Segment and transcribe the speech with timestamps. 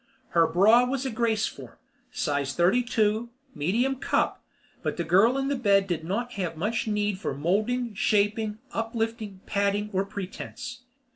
[0.29, 1.75] Her bra was a Graceform,
[2.11, 4.43] size thirty two, medium cup,
[4.81, 9.41] but the girl on the bed did not have much need for molding, shaping, uplifting,
[9.45, 10.81] padding or pretense.